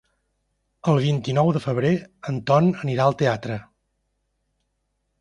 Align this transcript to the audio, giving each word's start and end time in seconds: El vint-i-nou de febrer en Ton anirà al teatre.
El 0.93 1.01
vint-i-nou 1.03 1.51
de 1.59 1.61
febrer 1.67 1.93
en 2.33 2.41
Ton 2.51 2.73
anirà 2.87 3.09
al 3.09 3.19
teatre. 3.23 3.63